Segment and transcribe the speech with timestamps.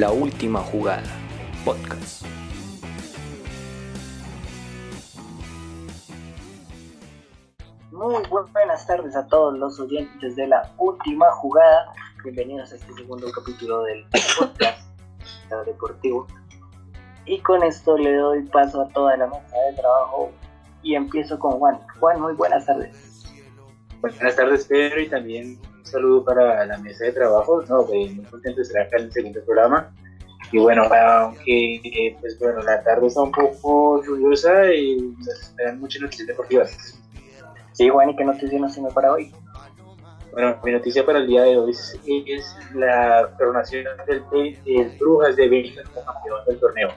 [0.00, 1.04] La última jugada,
[1.64, 2.26] podcast.
[7.92, 11.92] Muy buenas tardes a todos los oyentes de la última jugada.
[12.24, 14.04] Bienvenidos a este segundo capítulo del
[14.36, 14.80] podcast
[15.64, 16.26] deportivo.
[17.24, 20.32] Y con esto le doy paso a toda la mesa de trabajo
[20.82, 21.78] y empiezo con Juan.
[22.00, 23.22] Juan, muy buenas tardes.
[24.00, 25.60] Buenas tardes, Pedro, y también
[25.94, 27.62] saludo para la mesa de trabajo.
[27.68, 29.92] No, pues, muy contento de estar acá en el segundo programa.
[30.52, 35.80] Y bueno, aunque eh, pues bueno, la tarde está un poco lluviosa y nos esperan
[35.80, 37.00] muchas noticias deportivas.
[37.72, 39.32] Sí, Juan, ¿y qué noticia nos tiene para hoy?
[40.32, 44.22] Bueno, mi noticia para el día de hoy es, es la coronación del,
[44.64, 46.88] del Brujas de Bélgica como campeón del torneo.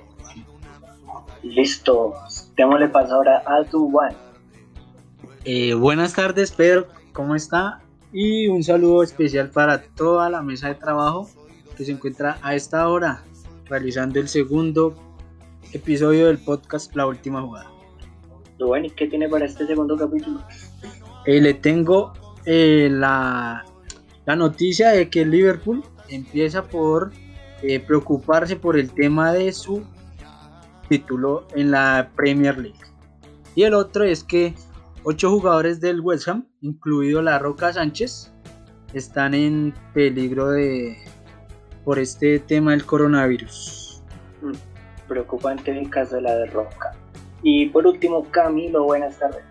[1.43, 2.13] Listo,
[2.55, 4.13] démosle paso ahora a tu Juan.
[5.45, 7.79] Eh, buenas tardes, Pedro, ¿cómo está?
[8.13, 11.29] Y un saludo especial para toda la mesa de trabajo
[11.75, 13.23] que se encuentra a esta hora
[13.65, 14.95] realizando el segundo
[15.73, 17.69] episodio del podcast La Última Jugada.
[18.83, 20.41] ¿y qué tiene para este segundo capítulo?
[21.25, 22.13] Eh, le tengo
[22.45, 23.65] eh, la,
[24.25, 27.11] la noticia de que Liverpool empieza por
[27.61, 29.83] eh, preocuparse por el tema de su
[30.89, 32.79] título en la Premier League.
[33.53, 34.53] Y el otro es que
[35.09, 38.29] ocho jugadores del West Ham, incluido la Roca Sánchez,
[38.93, 40.97] están en peligro de
[41.85, 44.03] por este tema del coronavirus.
[44.41, 44.51] Mm,
[45.07, 46.93] Preocupante el caso de la de Roca.
[47.41, 49.45] Y por último, Camilo, buenas tardes.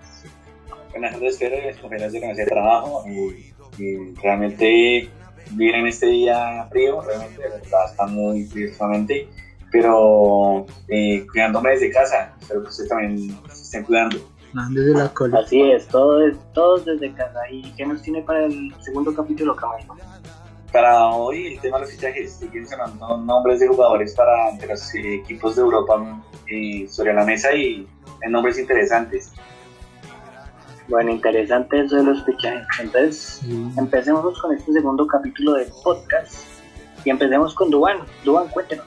[0.90, 3.04] Buenas tardes, Pedro, y las compañeras de de trabajo.
[3.08, 5.08] Y, y realmente
[5.52, 9.26] vivir en este día frío, realmente está muy frío últimamente,
[9.72, 12.34] pero eh, cuidándome desde casa.
[12.42, 14.35] Espero que ustedes también se estén cuidando.
[14.70, 15.40] Desde la cola.
[15.40, 17.40] Así es, todo es, todos desde casa.
[17.50, 19.94] ¿Y qué nos tiene para el segundo capítulo, Camilo?
[20.72, 24.94] Para hoy, el tema de los fichajes, siguen sonando nombres de jugadores para de los
[24.94, 27.86] eh, equipos de Europa eh, sobre la mesa y
[28.24, 29.32] hay nombres interesantes.
[30.88, 32.66] Bueno, interesante eso de los fichajes.
[32.80, 33.40] Entonces,
[33.76, 36.34] empecemos con este segundo capítulo del podcast.
[37.04, 37.98] Y empecemos con Duan.
[38.24, 38.86] Duan, cuéntenos.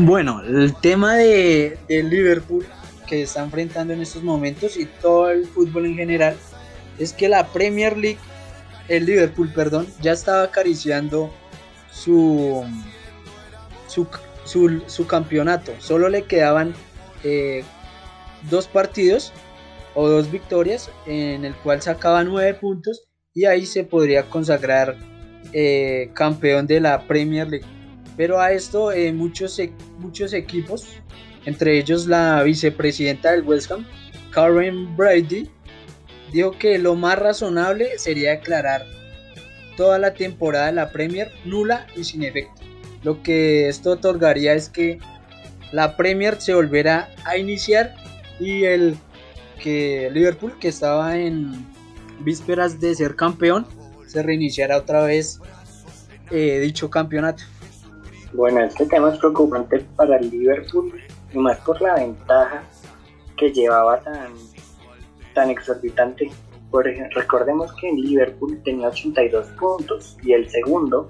[0.00, 2.66] Bueno, el tema de, de Liverpool
[3.06, 6.36] que está enfrentando en estos momentos y todo el fútbol en general
[6.98, 8.18] es que la Premier League,
[8.88, 11.32] el Liverpool, perdón, ya estaba acariciando
[11.90, 12.64] su,
[13.86, 14.06] su,
[14.44, 15.72] su, su campeonato.
[15.78, 16.74] Solo le quedaban
[17.22, 17.64] eh,
[18.50, 19.32] dos partidos
[19.94, 24.96] o dos victorias en el cual sacaba nueve puntos y ahí se podría consagrar
[25.52, 27.66] eh, campeón de la Premier League.
[28.16, 29.60] Pero a esto eh, muchos,
[29.98, 30.86] muchos equipos,
[31.46, 33.86] entre ellos la vicepresidenta del West Ham,
[34.30, 35.50] Karen Brady,
[36.32, 38.84] dijo que lo más razonable sería declarar
[39.76, 42.62] toda la temporada de la Premier nula y sin efecto.
[43.02, 44.98] Lo que esto otorgaría es que
[45.72, 47.94] la Premier se volverá a iniciar
[48.40, 48.96] y el
[49.62, 51.66] que Liverpool, que estaba en
[52.20, 53.66] vísperas de ser campeón,
[54.06, 55.40] se reiniciará otra vez
[56.30, 57.42] eh, dicho campeonato.
[58.32, 60.92] Bueno, este tema es preocupante para el Liverpool
[61.34, 62.62] y más por la ventaja
[63.36, 64.32] que llevaba tan,
[65.34, 66.30] tan exorbitante.
[66.70, 71.08] Por ejemplo, recordemos que en Liverpool tenía 82 puntos y el segundo,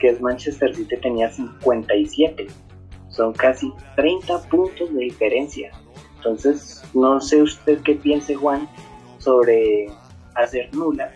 [0.00, 2.46] que es Manchester City, tenía 57.
[3.10, 5.70] Son casi 30 puntos de diferencia.
[6.16, 8.68] Entonces, no sé usted qué piense, Juan,
[9.18, 9.86] sobre
[10.34, 11.12] hacer nula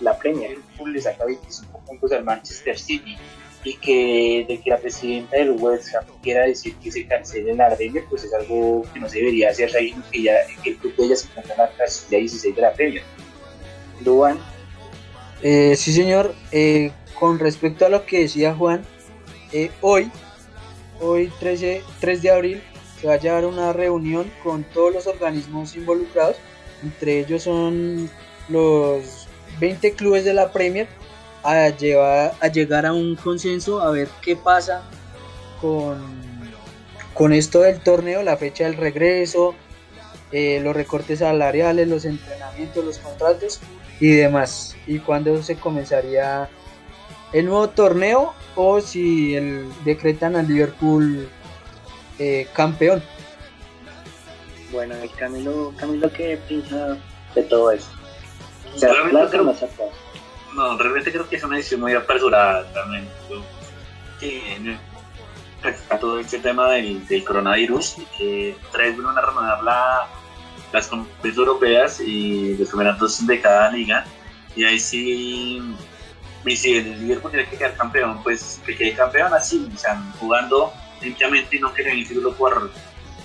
[0.00, 0.50] la Premier.
[0.50, 3.16] Liverpool le saca 25 puntos al Manchester City
[3.64, 7.74] y que de que la presidenta del West Ham quiera decir que se cancele la
[7.76, 11.04] Premier, pues es algo que no se debería hacer, sabiendo que, ya, el club de
[11.04, 13.02] ella se encuentra en la casilla 16 de la Premier.
[14.00, 14.38] Duan.
[15.42, 16.34] Eh, sí, señor.
[16.52, 18.84] Eh, con respecto a lo que decía Juan,
[19.52, 20.10] eh, hoy,
[21.00, 22.62] hoy 13, 3 de abril,
[23.00, 26.36] se va a llevar una reunión con todos los organismos involucrados.
[26.82, 28.08] Entre ellos son
[28.48, 29.26] los
[29.58, 30.86] 20 clubes de la Premier
[31.50, 34.82] a, llevar, a llegar a un consenso a ver qué pasa
[35.60, 35.98] con,
[37.14, 39.54] con esto del torneo, la fecha del regreso,
[40.32, 43.60] eh, los recortes salariales, los entrenamientos, los contratos
[44.00, 44.76] y demás.
[44.86, 46.48] Y cuándo se comenzaría
[47.32, 51.28] el nuevo torneo o si el, decretan al Liverpool
[52.18, 53.02] eh, campeón.
[54.72, 56.96] Bueno, el Camilo, Camilo, ¿qué piensa
[57.34, 57.88] de todo eso?
[58.74, 59.92] O sea, Realmente claro que creo- no se atrasa.
[60.54, 63.08] No, realmente creo que es una decisión muy apresurada también.
[64.18, 64.76] Que
[65.62, 70.08] está todo este tema del, del coronavirus que trae van a renovar la,
[70.72, 74.04] las competiciones europeas y los campeonatos de cada liga.
[74.56, 75.62] Y ahí sí,
[76.44, 80.00] y si el Liverpool tiene que quedar campeón, pues que quede campeón así, o sea,
[80.18, 82.70] jugando limpiamente y no que el título por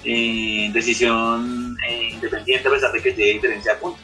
[0.04, 4.04] eh, decisión eh, independiente a pesar de que tiene diferencia de puntos.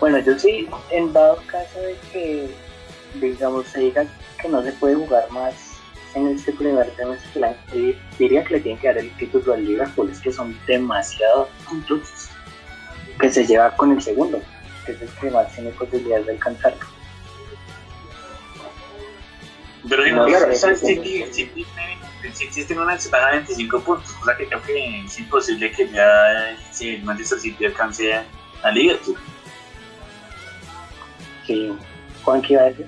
[0.00, 2.50] Bueno, yo sí, en dado caso de que,
[3.14, 4.04] digamos, se diga
[4.40, 5.54] que no se puede jugar más
[6.14, 7.54] en este primer semestre
[8.18, 12.00] diría que le tienen que dar el título al Liverpool, es que son demasiados puntos
[13.20, 14.40] que se lleva con el segundo,
[14.86, 16.80] que es el que más tiene posibilidades de alcanzarlo.
[19.88, 21.66] Pero No, digamos, o sea, tiene- City
[22.24, 26.96] existe una ventaja de 25 puntos, cosa que creo que es imposible que ya si
[26.96, 28.14] el Manchester City alcance
[28.62, 29.16] a Liverpool.
[31.46, 31.72] Sí,
[32.24, 32.86] Juan, ¿qué iba a decir?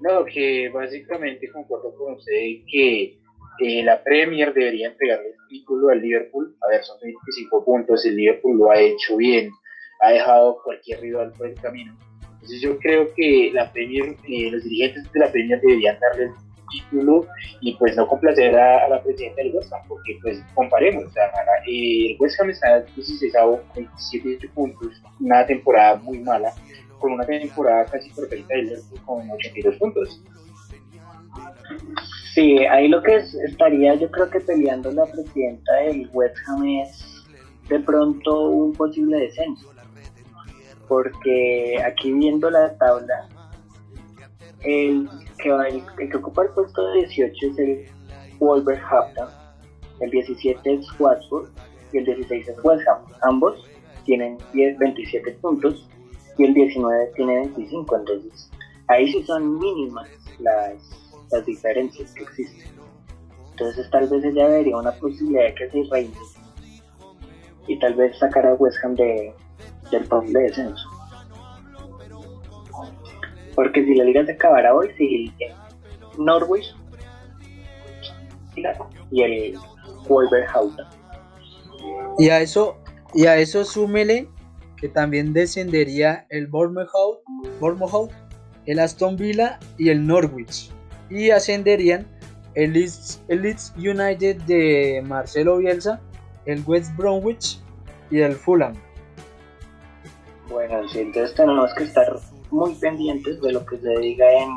[0.00, 2.32] No, que básicamente concuerdo con usted
[2.70, 3.18] que
[3.60, 6.54] eh, la Premier debería entregarle el título al Liverpool.
[6.62, 9.50] A ver, son 25 puntos, el Liverpool lo ha hecho bien,
[10.00, 11.96] ha dejado cualquier rival por el camino.
[12.34, 16.30] Entonces yo creo que la Premier, eh, los dirigentes de la Premier deberían darle el
[16.70, 17.26] título
[17.60, 21.10] y pues no complacer a, a la presidenta del West Ham, porque pues comparemos, o
[21.10, 21.26] sea,
[21.66, 26.52] eh, el West Ham está 16 con 27 puntos, una temporada muy mala,
[26.98, 30.22] con una temporada casi perfecta del Liverpool con 82 puntos.
[32.34, 36.64] Sí, ahí lo que es- estaría yo creo que peleando la presidenta del West Ham
[36.66, 37.24] es
[37.68, 39.68] de pronto un posible descenso.
[40.88, 43.28] Porque aquí viendo la tabla,
[44.64, 45.08] el
[45.42, 47.86] que, va- el, el ocupa el puesto de 18 es el
[48.38, 49.28] Wolverhampton,
[50.00, 51.48] el 17 es Watford
[51.92, 52.98] y el 16 es West Ham.
[53.22, 53.64] Ambos
[54.04, 55.88] tienen 10, 27 puntos
[56.38, 58.50] y el 19 tiene 25, entonces
[58.88, 60.08] ahí sí son mínimas
[60.38, 60.74] las,
[61.30, 62.70] las diferencias que existen.
[63.52, 66.14] Entonces tal vez ella vería una posibilidad de que se reine
[67.66, 69.34] y tal vez sacar a West Ham de,
[69.90, 70.88] del posible descenso.
[73.60, 75.30] Porque si la liga se acabara hoy, si
[76.16, 76.74] Norwich
[79.10, 79.58] y el
[80.08, 80.86] Wolverhampton.
[82.18, 82.78] Y a eso,
[83.12, 84.30] y a eso súmele
[84.78, 86.88] que también descendería el Bournemouth,
[87.60, 88.10] Bournemouth,
[88.64, 90.70] el Aston Villa y el Norwich.
[91.10, 92.06] Y ascenderían
[92.54, 96.00] el Leeds, el Leeds United de Marcelo Bielsa,
[96.46, 97.60] el West Bromwich
[98.10, 98.72] y el Fulham.
[100.48, 102.18] Bueno, sí, entonces tenemos que estar
[102.50, 104.50] muy pendientes de lo que se diga en,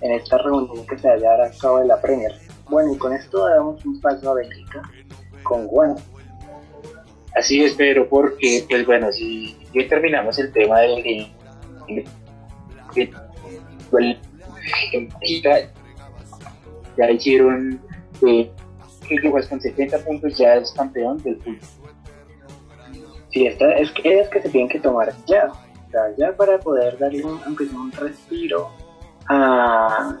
[0.00, 2.32] en esta reunión que se va a llevar a cabo de la Premier.
[2.68, 4.82] Bueno, y con esto damos un paso a Bélgica
[5.42, 5.96] con Juan.
[7.34, 11.30] Así es, Pedro, porque, pues bueno, si ya terminamos el tema del
[15.20, 15.70] Bélgica,
[16.96, 17.80] ya hicieron
[18.26, 18.50] eh,
[19.08, 21.58] que con 70 puntos ya es campeón del fútbol.
[23.30, 25.50] Sí, esta, es que es que se tienen que tomar ya,
[26.16, 28.70] ya para poder darle un, aunque sea un respiro
[29.28, 30.16] a,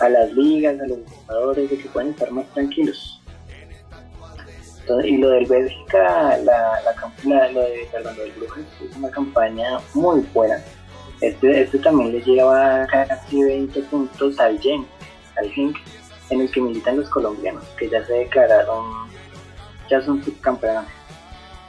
[0.00, 3.20] a las ligas, a los jugadores, de que puedan estar más tranquilos.
[5.04, 6.78] Y lo del Bélgica, la,
[7.24, 10.62] la, lo de, perdón, lo del Brujas es una campaña muy buena.
[11.20, 14.86] Este, este también le lleva casi 20 puntos al Genk,
[15.38, 15.76] al Genk,
[16.30, 19.08] en el que militan los colombianos, que ya se declararon,
[19.90, 20.86] ya son subcampeones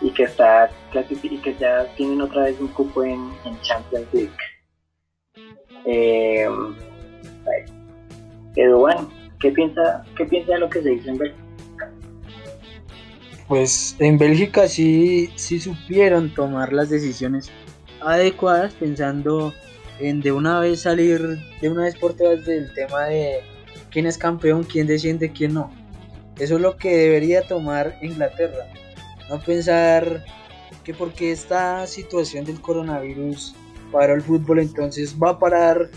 [0.02, 4.32] y que está y que ya tienen otra vez un cupo en, en Champions League.
[5.86, 6.48] Eh.
[8.56, 11.92] Edu, bueno, ¿qué piensa, ¿qué piensa de lo que se dice en Bélgica?
[13.48, 17.50] Pues en Bélgica sí, sí supieron tomar las decisiones
[18.02, 19.54] adecuadas pensando
[20.00, 23.40] en de una vez salir de una vez por todas del tema de
[23.90, 25.72] quién es campeón, quién desciende, quién no.
[26.38, 28.68] Eso es lo que debería tomar Inglaterra.
[29.30, 30.24] No pensar
[30.84, 33.56] que porque esta situación del coronavirus
[33.92, 35.90] paró el fútbol, entonces va a parar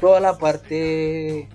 [0.00, 1.48] toda la parte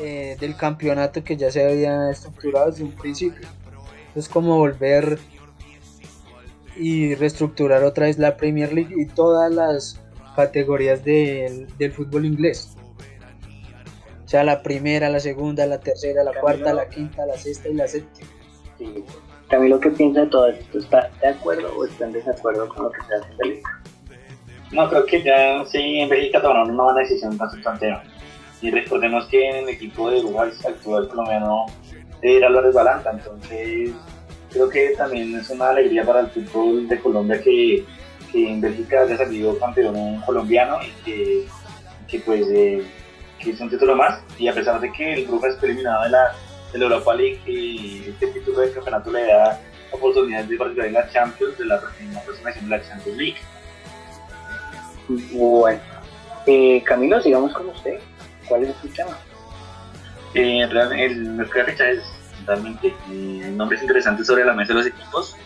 [0.00, 3.48] eh, del campeonato que ya se había estructurado desde un principio.
[4.14, 5.18] Es como volver
[6.76, 10.00] y reestructurar otra vez la Premier League y todas las
[10.36, 12.74] categorías del, del fútbol inglés.
[14.34, 17.86] O la primera, la segunda, la tercera, la cuarta, la quinta, la sexta y la
[17.86, 18.28] séptima.
[18.78, 19.04] Sí.
[19.48, 20.78] Camilo, ¿qué piensa de todo esto?
[20.78, 23.82] ¿Está de acuerdo o está en desacuerdo con lo que se hace en Bélgica?
[24.72, 28.00] No, creo que ya sí, en Bélgica tomaron una buena decisión para su planteo.
[28.60, 31.66] Y recordemos que en el equipo de Uruguay actúa el colombiano
[32.22, 33.90] era Álvarez Balanta, entonces
[34.50, 37.84] creo que también es una alegría para el fútbol de Colombia que,
[38.32, 41.46] que en Bélgica haya salido campeón un colombiano y que,
[42.08, 42.82] que pues eh,
[43.38, 46.10] que es un título más y a pesar de que el grupo es eliminado de
[46.10, 46.32] la,
[46.74, 49.60] de la Europa League y este título de campeonato le da
[49.92, 53.16] oportunidades de participar en la Champions de la, en la próxima edición de la Champions
[53.18, 53.36] League.
[55.32, 55.80] Bueno,
[56.46, 57.98] eh, Camilo, sigamos con usted.
[58.48, 59.16] ¿Cuál es su tema?
[60.34, 62.02] Eh, el mercado de fichajes
[62.46, 65.36] realmente eh, nombres interesantes sobre la mesa de los equipos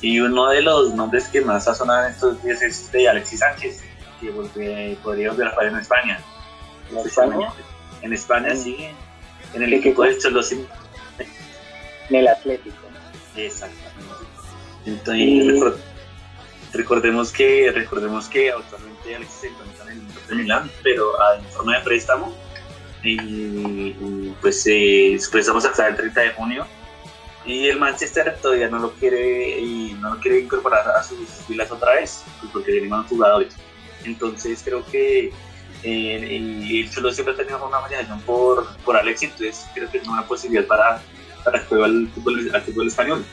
[0.00, 3.40] y uno de los nombres que más ha sonado en estos días es este Alexis
[3.40, 3.82] Sánchez
[4.18, 6.18] que volve, podría volver a jugar en España
[6.90, 7.48] ¿En España?
[8.02, 8.56] en España Mm.
[8.56, 8.88] sí
[9.54, 10.58] en el ¿Qué equipo de Chelsea
[12.08, 12.76] En el Atlético.
[13.36, 13.90] exactamente.
[14.86, 15.60] Entonces Y-
[16.72, 21.36] recordemos que recordemos que actualmente Alexis se encuentra en el Inter de Milán pero a-
[21.38, 22.34] en forma de préstamo
[23.02, 26.66] y, y, pues eh, su préstamo el 30 de junio
[27.46, 31.70] y el Manchester todavía no lo quiere y no lo quiere incorporar a sus filas
[31.70, 33.54] otra vez pues, porque tiene más jugadores.
[34.04, 35.32] Entonces creo que
[35.82, 39.98] eh, y el Cholo siempre ha tenido una fascinación por, por Alexis entonces creo que
[39.98, 41.02] es una posibilidad para,
[41.44, 43.24] para juegue al fútbol, al fútbol español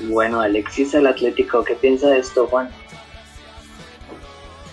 [0.00, 2.70] Bueno, Alexis al Atlético, ¿qué piensa de esto, Juan?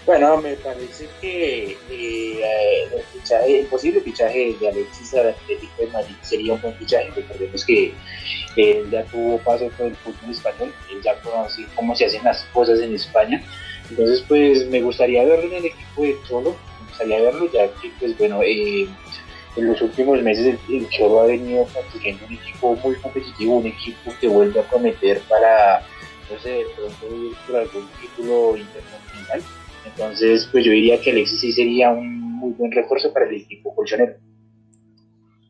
[0.08, 5.88] Bueno, me parece que eh, el, fichaje, el posible fichaje de Alexis al Atlético de
[5.88, 7.12] Madrid sería un buen fichaje.
[7.14, 7.94] Recordemos que
[8.56, 12.42] él ya tuvo paso por el fútbol español, él ya conoce cómo se hacen las
[12.54, 13.44] cosas en España.
[13.90, 17.96] Entonces, pues me gustaría verlo en el equipo de Cholo, me gustaría verlo, ya que,
[18.00, 18.90] pues bueno, eh,
[19.56, 23.68] en los últimos meses el, el Cholo ha venido construyendo un equipo muy competitivo, un
[23.68, 25.84] equipo que vuelve a prometer para,
[26.30, 29.46] no sé, pronto ir por algún título internacional.
[29.84, 33.74] Entonces, pues yo diría que Alexis sí sería un muy buen refuerzo para el equipo
[33.74, 34.16] colchonero.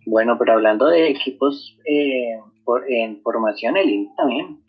[0.06, 4.62] Bueno, pero hablando de equipos eh, por- en formación, el también.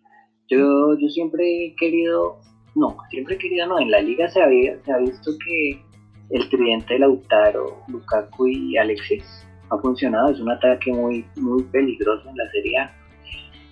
[0.49, 2.39] Yo, yo siempre he querido,
[2.79, 5.83] no, siempre querido, no, en la liga se, había, ha visto que
[6.31, 9.25] el tridente de Lautaro, Lukaku y Alexis
[9.71, 12.95] ha funcionado, es un ataque muy, muy peligroso en la Serie A.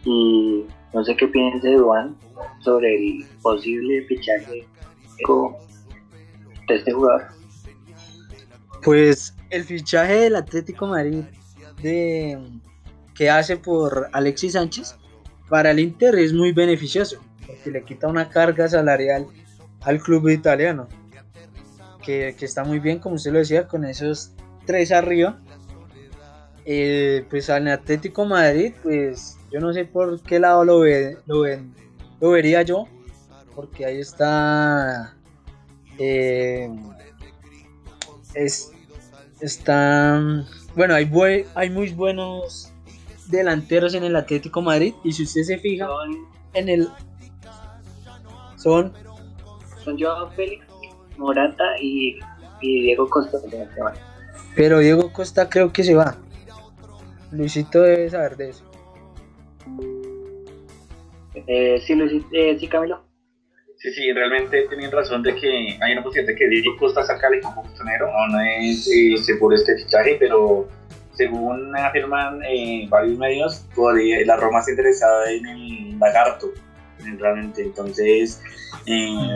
[0.05, 2.17] Y no sé qué piense Duan
[2.61, 4.67] sobre el posible fichaje
[6.69, 7.23] de este jugador.
[8.85, 11.25] Pues el fichaje del Atlético Madrid
[11.83, 12.39] de,
[13.15, 14.97] que hace por Alexis Sánchez
[15.49, 17.21] para el Inter es muy beneficioso
[17.71, 19.27] le quita una carga salarial
[19.83, 20.89] al club italiano
[22.03, 24.33] que, que está muy bien como usted lo decía con esos
[24.65, 25.39] tres arriba.
[26.69, 31.43] Eh, pues al Atlético Madrid pues yo no sé por qué lado lo, ve, lo,
[31.43, 31.73] ven-
[32.21, 32.87] lo vería yo
[33.55, 35.15] porque ahí está
[35.99, 36.69] eh,
[38.35, 38.73] es,
[39.41, 40.45] están
[40.75, 42.73] bueno hay bue- hay muy buenos
[43.29, 45.87] delanteros en el Atlético Madrid y si usted se fija
[46.55, 46.89] en el
[48.67, 48.93] son
[49.85, 50.67] son Joao Félix,
[51.17, 52.19] Morata y,
[52.61, 53.39] y Diego Costa.
[54.57, 56.17] pero Diego Costa creo que se va
[57.31, 58.65] Luisito debe saber de eso
[61.47, 63.05] Eh, sí, Luis, eh, sí, Camilo.
[63.79, 67.29] Sí, sí, realmente tienen razón de que hay una posibilidad de que Diego Costa saca
[67.29, 70.67] al equipo colchonero, aún no es eh, seguro este fichaje, pero
[71.13, 76.49] según afirman eh, varios medios, podría- la Roma está interesada en el Lagarto,
[77.19, 78.43] realmente, entonces,
[78.87, 79.35] eh,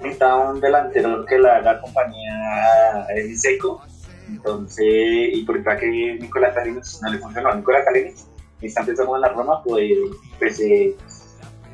[0.00, 3.82] un delantero que la haga compañía es seco,
[4.28, 8.26] entonces, y por que Nicolás Calinis no le funcionó Nicolás Calinis,
[8.60, 9.92] está empezando en la Roma, pues,
[10.38, 10.96] pues eh,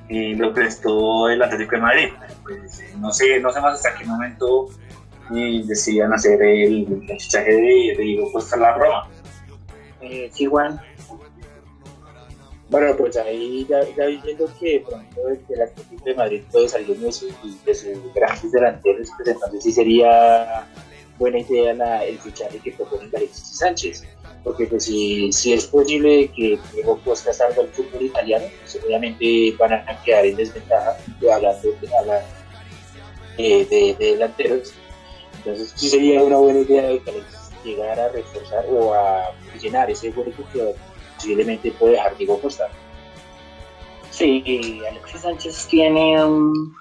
[0.08, 2.08] eh, lo prestó el Atlético de Madrid.
[2.42, 4.68] Pues, eh, no sé, no sé más hasta qué momento
[5.34, 9.08] eh, decidan hacer el, fichaje de, de Diego Costa a la Roma.
[10.00, 10.48] Eh, sí.
[12.70, 16.68] Bueno, pues ahí ya, ya viendo que de pronto el, el Atlético de Madrid puede
[16.68, 17.32] salir de sus,
[17.64, 20.68] de sus grandes delanteros, pues entonces sí sería
[21.18, 24.04] buena idea la, el fichaje que propone Alexis Sánchez.
[24.44, 29.54] Porque pues si, si es posible que Diego Costa salga al fútbol italiano, pues obviamente
[29.58, 31.68] van a quedar en desventaja de hablando
[33.36, 34.72] eh, de, de delanteros.
[35.38, 37.50] Entonces sí sería una buena idea de que Alexis
[37.80, 40.74] a reforzar o a llenar ese hueco que
[41.20, 42.64] posiblemente puede dejar Diego Costa.
[44.10, 46.74] Sí, Alexis Sánchez tiene un...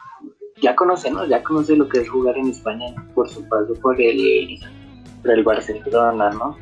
[0.61, 1.25] Ya conoce, ¿no?
[1.25, 4.59] Ya conoce lo que es jugar en España por su paso por el,
[5.21, 6.57] por el Barcelona, ¿no?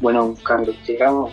[0.00, 1.32] Bueno, Carlos, llegamos.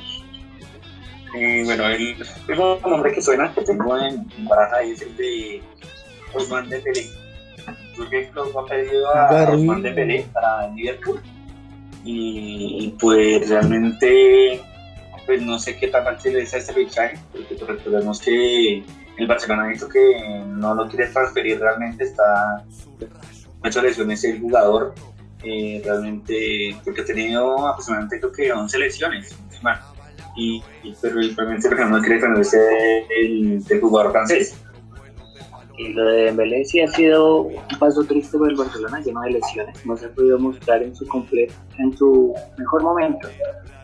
[1.34, 2.16] Y bueno, el,
[2.48, 5.62] el nombre que suena que tengo en, en baraja es el de
[6.36, 7.08] Ousmane Dembélé.
[7.96, 9.54] Jürgen Klopp ha pedido a Garry.
[9.54, 11.22] Ousmane Dembélé para el Liverpool
[12.04, 14.62] y, y, pues realmente
[15.26, 18.84] pues no sé qué tan fácil es este fichaje porque pues, recordemos que
[19.18, 22.64] el Barcelona ha dicho que no lo quiere transferir realmente está
[23.64, 24.94] muchas lesiones el jugador
[25.44, 29.36] eh, realmente porque ha tenido aproximadamente creo que 11 lesiones
[30.36, 34.56] y, y pero el realmente el no quiere transferirse el, del jugador francés
[35.78, 39.32] Y lo de Dembélé sí ha sido un paso triste para el Barcelona, lleno de
[39.32, 39.86] lesiones.
[39.86, 43.28] No se ha podido mostrar en su completo, en su mejor momento.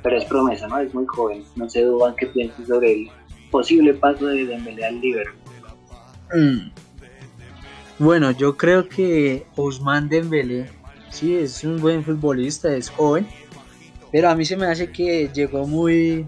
[0.04, 0.80] Pero es promesa, ¿no?
[0.80, 1.44] Es muy joven.
[1.56, 3.10] No sé, Duban, qué piensas sobre el
[3.52, 5.36] posible paso de Dembélé al Liverpool.
[6.34, 6.72] Mm.
[8.00, 10.70] Bueno, yo creo que Ousmane Dembélé
[11.10, 13.26] sí es un buen futbolista, es joven,
[14.12, 16.28] pero a mí se me hace que llegó muy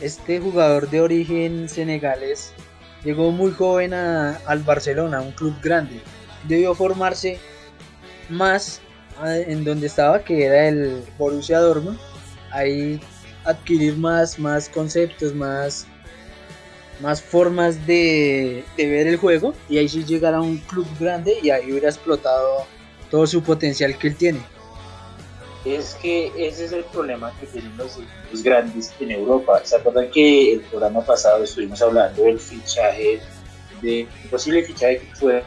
[0.00, 2.54] este jugador de origen senegalés
[3.04, 6.00] llegó muy joven al Barcelona, un club grande.
[6.46, 7.38] Debió formarse
[8.28, 8.80] más
[9.24, 11.98] en donde estaba, que era el Borussia Dortmund.
[12.50, 13.00] Ahí
[13.44, 15.86] adquirir más, más conceptos, más,
[17.00, 21.38] más formas de, de ver el juego y ahí sí llegar a un club grande
[21.42, 22.66] y ahí hubiera explotado
[23.10, 24.40] todo su potencial que él tiene.
[25.64, 29.60] Es que ese es el problema que tienen los equipos grandes en Europa.
[29.64, 33.20] ¿Se acuerdan que el programa pasado estuvimos hablando del fichaje,
[33.82, 35.44] de el posible fichaje que fue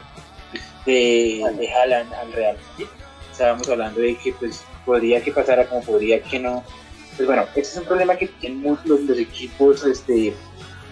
[0.86, 2.86] de, de Haaland al Real Madrid?
[3.32, 6.62] Estábamos hablando de que pues podría que pasara como podría que no.
[7.16, 10.32] Pues bueno, ese es un problema que tienen muchos los, los equipos este,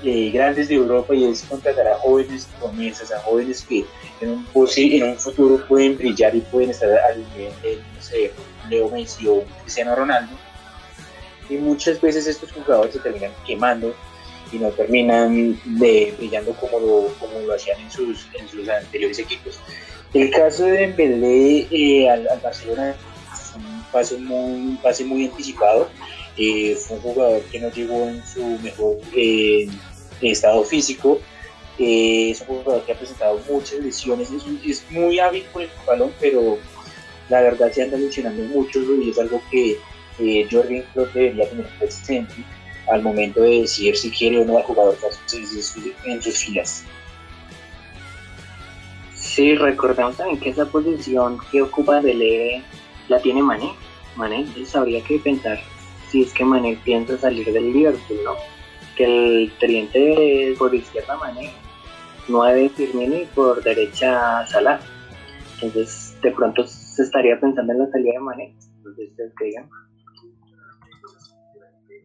[0.04, 3.84] eh, grandes de Europa y es contratar a jóvenes promesas, a jóvenes que
[4.20, 8.32] en un, en un futuro pueden brillar y pueden estar al nivel de, no sé,
[8.68, 10.32] Leo Messi o Cristiano Ronaldo.
[11.48, 13.94] Y muchas veces estos jugadores se terminan quemando
[14.52, 19.18] y no terminan de, brillando como lo, como lo hacían en sus, en sus anteriores
[19.18, 19.58] equipos.
[20.14, 22.94] El caso de Dembélé eh, al, al Barcelona
[23.32, 25.88] fue un pase muy, un pase muy anticipado.
[26.36, 29.68] Eh, fue un jugador que no llegó en su mejor eh,
[30.20, 31.20] estado físico.
[31.78, 34.30] Eh, es un jugador que ha presentado muchas lesiones.
[34.30, 36.58] Es, es muy hábil con el balón, pero
[37.32, 39.78] la verdad se anda lesionando mucho y es algo que
[40.18, 42.34] eh, Jorgen debería tener presente
[42.90, 44.98] al momento de decir si quiere o no al jugador
[45.32, 46.84] en sus, filas.
[49.14, 52.62] Sí, recordemos también que esa posición que ocupa Dembélé
[53.08, 53.72] la tiene Mané.
[54.14, 55.58] Mané, entonces habría que pensar
[56.10, 58.34] si es que Mané piensa salir del Liverpool, ¿no?
[58.94, 61.50] Que el tridente es por izquierda Mané,
[62.28, 64.80] 9 Firmino y por derecha Salah.
[65.54, 68.56] Entonces, de pronto se estaría pensando en la salida de Mané.
[68.60, 69.68] Sé ustedes digan.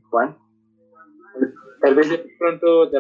[0.10, 0.38] Juan.
[1.82, 3.00] Tal vez de pronto, de,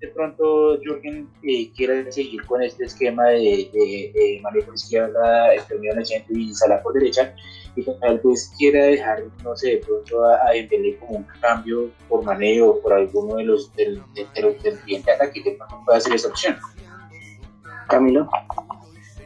[0.00, 5.52] de pronto Jürgen eh, quiera seguir con este esquema de, de, de Mané por izquierda,
[5.52, 5.60] el
[6.06, 7.34] centro y Salah por derecha,
[7.76, 11.90] y tal vez quiera dejar, no sé, de pronto a, a Dembélé como un cambio
[12.08, 15.82] por Mané o por alguno de los del, de, de los del ataque, de pronto
[15.84, 16.56] pueda ser esa opción.
[17.88, 18.26] Camilo.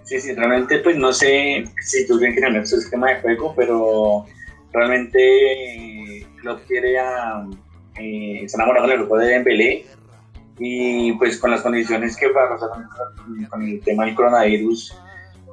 [0.09, 4.25] Sí, sí, realmente pues no sé si tú bien cambiar su esquema de juego, pero
[4.73, 7.47] realmente lo quiere a...
[7.99, 9.85] Eh, está enamorado del grupo de Dembélé
[10.59, 12.71] y pues con las condiciones que pasó
[13.51, 14.97] con, el tema del coronavirus,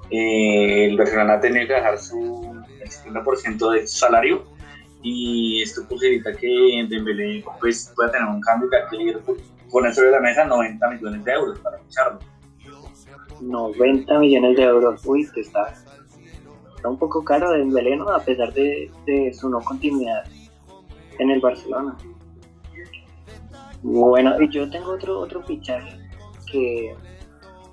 [0.10, 4.46] eh, el Barcelona tenido que dejar su el 50% de su salario
[5.02, 9.38] y esto posibilita que Dembélé pues pueda tener un cambio que aquí Liverpool
[9.70, 12.20] pone sobre la mesa 90 millones de euros para ficharlo.
[13.42, 15.06] 90 millones de euros.
[15.06, 15.74] Uy, que está,
[16.76, 18.10] está un poco caro de Dembélé, ¿no?
[18.10, 20.24] A pesar de, de su no continuidad
[21.20, 21.96] en el Barcelona.
[23.82, 26.00] Bueno, y yo tengo otro otro fichaje
[26.52, 26.96] que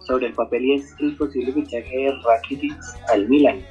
[0.01, 2.77] sobre el papel y es el posible fichaje de Rakitic
[3.09, 3.63] al Milan.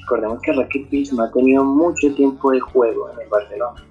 [0.00, 3.84] Recordemos que Rakitic no ha tenido mucho tiempo de juego en el Barcelona.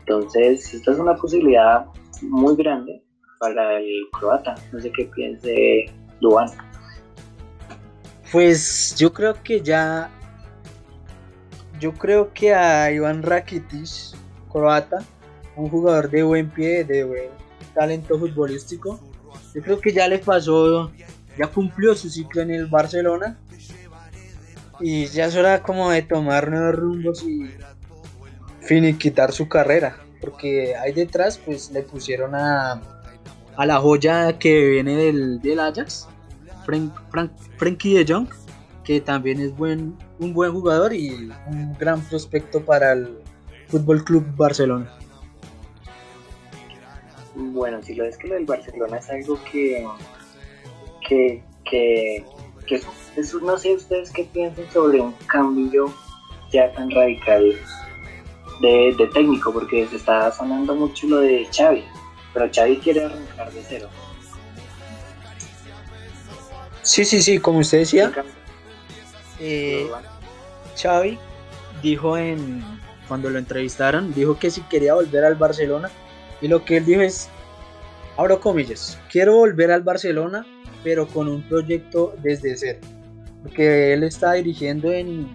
[0.00, 1.86] Entonces, esta es una posibilidad
[2.22, 3.02] muy grande
[3.40, 4.54] para el croata.
[4.72, 5.86] No sé qué piense
[6.20, 6.48] Duan.
[8.32, 10.10] Pues yo creo que ya.
[11.78, 14.16] Yo creo que a Iván Rakitic,
[14.50, 15.04] croata,
[15.56, 17.28] un jugador de buen pie, de buen
[17.74, 18.98] talento futbolístico,
[19.54, 20.90] yo creo que ya le pasó,
[21.38, 23.38] ya cumplió su ciclo en el Barcelona.
[24.80, 27.50] Y ya es hora como de tomar nuevos rumbos y
[28.60, 29.96] finiquitar su carrera.
[30.20, 32.82] Porque ahí detrás, pues le pusieron a,
[33.56, 36.08] a la joya que viene del, del Ajax,
[36.64, 38.28] Frank, Frank, Frankie de Jong,
[38.84, 43.18] que también es buen, un buen jugador y un gran prospecto para el
[43.68, 44.92] Fútbol Club Barcelona.
[47.34, 49.86] Bueno, si lo es que lo del Barcelona es algo que,
[51.06, 52.24] que, que,
[52.66, 52.80] que
[53.16, 55.92] eso, no sé ustedes qué piensan sobre un cambio
[56.52, 57.54] ya tan radical
[58.60, 61.84] de, de técnico, porque se está sonando mucho lo de Xavi,
[62.36, 63.88] pero Xavi quiere arrancar de cero.
[66.82, 68.12] Sí, sí, sí, como usted decía,
[69.40, 69.88] eh,
[70.76, 71.18] Xavi
[71.82, 72.62] dijo en
[73.08, 75.90] cuando lo entrevistaron, dijo que si quería volver al Barcelona
[76.42, 77.30] y lo que él dijo es,
[78.18, 80.46] abro comillas, quiero volver al Barcelona
[80.84, 82.80] pero con un proyecto desde cero,
[83.42, 85.34] porque él está dirigiendo en,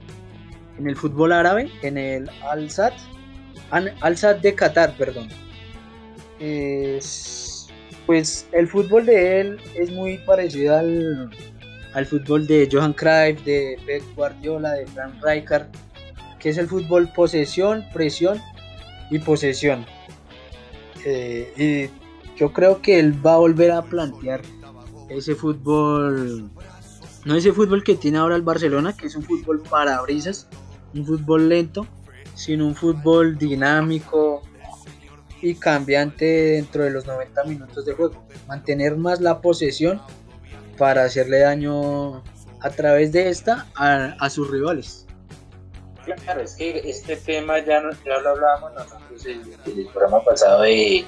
[0.78, 2.94] en el fútbol árabe, en el Al-Sad,
[3.72, 5.30] Al-Sad de Qatar, perdón.
[8.06, 11.30] Pues el fútbol de él es muy parecido al,
[11.94, 15.68] al fútbol de Johan Cruyff, de Pep Guardiola, de Frank Rijkaard,
[16.40, 18.40] que es el fútbol posesión, presión
[19.10, 19.86] y posesión.
[21.06, 24.42] Eh, y yo creo que él va a volver a plantear
[25.10, 26.50] ese fútbol,
[27.26, 30.48] no ese fútbol que tiene ahora el Barcelona, que es un fútbol para brisas,
[30.94, 31.86] un fútbol lento,
[32.34, 34.42] sino un fútbol dinámico
[35.42, 38.24] y cambiante dentro de los 90 minutos de juego.
[38.48, 40.02] Mantener más la posesión
[40.78, 42.24] para hacerle daño
[42.60, 45.06] a través de esta a, sus rivales.
[46.24, 51.06] Claro, es que este tema ya, ya lo hablábamos nosotros en, el programa pasado de,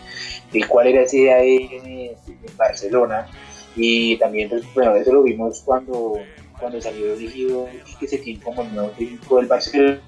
[0.67, 2.17] cuál era esa idea de,
[2.57, 3.27] Barcelona
[3.75, 6.19] y también pues, bueno, eso lo vimos cuando,
[6.59, 7.67] cuando salió elegido
[7.99, 9.99] que se tiene como el nuevo técnico del Barcelona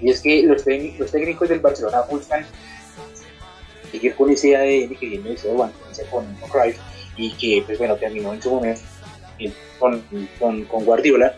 [0.00, 2.46] y es que los, técnicos, técnicos del Barcelona buscan
[3.90, 5.48] seguir con ese ADN que viene de ese
[6.10, 6.78] con, con Cruyff
[7.16, 8.82] y que pues bueno terminó en su momento
[9.78, 10.02] con,
[10.38, 11.36] con, con, Guardiola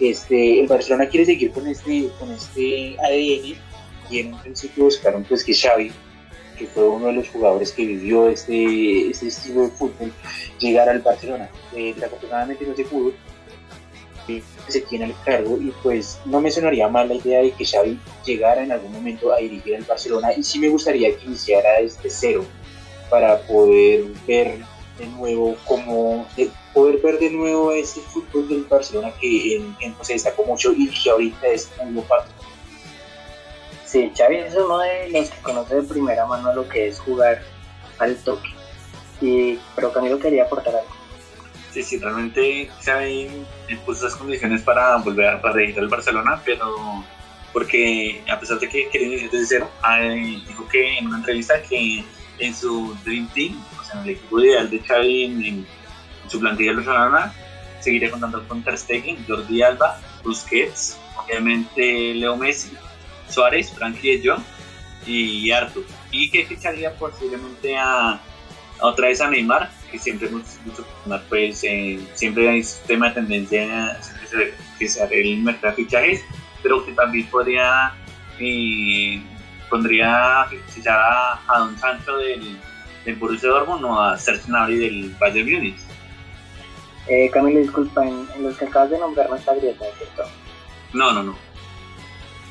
[0.00, 3.56] este el Barcelona quiere seguir con este con este ADN
[4.10, 5.92] y en un principio buscaron pues que Xavi
[6.58, 10.12] que fue uno de los jugadores que vivió este, este estilo de fútbol
[10.58, 11.48] llegar al Barcelona.
[11.74, 13.12] Eh, desafortunadamente no se pudo
[14.68, 17.98] se tiene el cargo y pues no me sonaría mal la idea de que Xavi
[18.24, 22.08] llegara en algún momento a dirigir al Barcelona y sí me gustaría que iniciara desde
[22.08, 22.44] cero
[23.10, 24.58] para poder ver
[24.98, 26.26] de nuevo como
[26.72, 30.88] poder ver de nuevo ese fútbol del Barcelona que en, en se destacó mucho y
[30.88, 32.26] que ahorita es muy opaco.
[33.84, 37.42] Sí, Xavi es uno de los que conoce de primera mano lo que es jugar
[37.98, 38.48] al toque.
[39.20, 41.01] Y, pero Camilo quería aportar algo.
[41.72, 43.28] Sí, sí, realmente Xavi
[43.86, 47.02] puso esas condiciones para volver a para al Barcelona, pero
[47.52, 49.70] porque a pesar de que quería iniciar desde cero,
[50.46, 52.04] dijo que en una entrevista que
[52.38, 55.66] en su Dream Team en el equipo ideal de Xavi en,
[56.28, 57.34] su plantilla Barcelona
[57.80, 62.72] seguiría contando con Ter Stegen, Jordi Alba, Busquets, obviamente Leo Messi,
[63.28, 64.36] Suárez, Frankie de
[65.06, 65.84] y Arthur.
[66.10, 68.20] Y que ficharía posiblemente a,
[68.80, 70.28] otra vez a Neymar, que siempre
[71.28, 74.00] pues eh, siempre hay tema de tendencia
[74.78, 76.24] que se el mercado de fichajes,
[76.62, 77.94] pero que también podría
[78.40, 79.22] eh,
[79.70, 82.58] pondría fichar a, a Don Sancho del
[83.04, 85.76] del Borussia Dortmund o a Serge Gnabry del Bayern Munich.
[87.08, 90.22] Eh, Camilo, disculpa, en, los que acabas de nombrar no está Griezmann, ¿cierto?
[90.92, 91.36] No, no, no.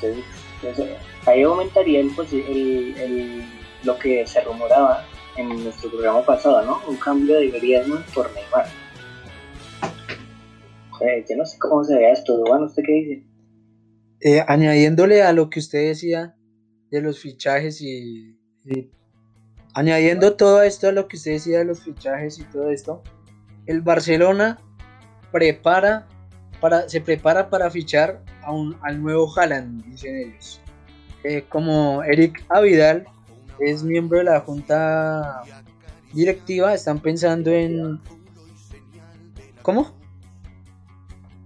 [0.02, 3.44] Entonces, ahí aumentaría el, el, el,
[3.84, 6.80] lo que se rumoraba en nuestro programa pasado, ¿no?
[6.88, 8.66] Un cambio de Griezmann por Neymar.
[11.00, 13.26] Eh, yo no sé cómo se ve esto, bueno, ¿usted qué dice?
[14.20, 16.36] Eh, añadiéndole a lo que usted decía
[16.90, 18.90] de los fichajes y, y
[19.74, 23.02] Añadiendo todo esto a lo que usted decía de los fichajes y todo esto,
[23.64, 24.58] el Barcelona
[25.30, 26.06] prepara
[26.60, 30.60] para, se prepara para fichar a un, al nuevo Haaland, dicen ellos.
[31.24, 33.06] Eh, como Eric Avidal
[33.58, 35.42] es miembro de la junta
[36.12, 38.00] directiva, están pensando en...
[39.62, 39.92] ¿Cómo?